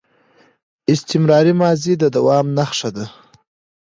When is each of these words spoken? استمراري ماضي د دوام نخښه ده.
استمراري 0.93 1.53
ماضي 1.61 1.93
د 1.97 2.03
دوام 2.15 2.45
نخښه 2.57 2.89
ده. 2.95 3.05